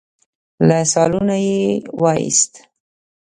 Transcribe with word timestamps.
له 0.67 0.79
سالونه 0.93 1.35
يې 1.47 1.61
وايست. 2.01 2.51